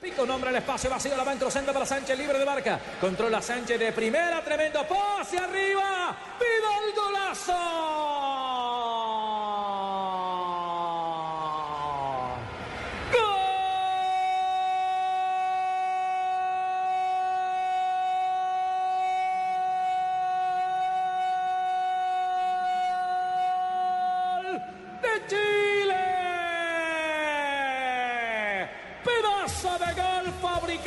[0.00, 2.78] Pico nombra el espacio vacío, la va centro para Sánchez, libre de marca.
[3.00, 6.16] Controla Sánchez de primera, tremendo pase arriba.
[6.38, 7.67] ¡Pida el golazo!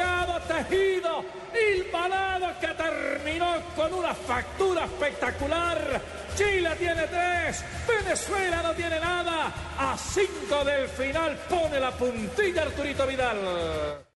[0.00, 6.00] Fabricado, tejido, hilvanado que terminó con una factura espectacular.
[6.36, 9.52] Chile tiene tres, Venezuela no tiene nada.
[9.78, 14.00] A cinco del final pone la puntilla Arturito Vidal.